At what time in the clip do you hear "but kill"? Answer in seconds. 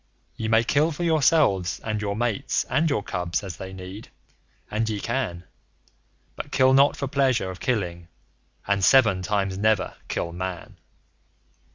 6.35-6.73